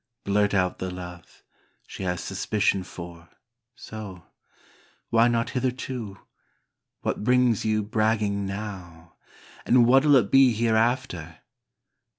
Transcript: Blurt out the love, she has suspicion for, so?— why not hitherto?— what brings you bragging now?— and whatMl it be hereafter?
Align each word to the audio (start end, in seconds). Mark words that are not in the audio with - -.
Blurt 0.23 0.55
out 0.55 0.79
the 0.79 0.89
love, 0.89 1.43
she 1.85 2.01
has 2.01 2.21
suspicion 2.23 2.83
for, 2.83 3.29
so?— 3.75 4.23
why 5.11 5.27
not 5.27 5.51
hitherto?— 5.51 6.17
what 7.03 7.23
brings 7.23 7.65
you 7.65 7.83
bragging 7.83 8.43
now?— 8.47 9.13
and 9.67 9.85
whatMl 9.85 10.19
it 10.19 10.31
be 10.31 10.53
hereafter? 10.53 11.41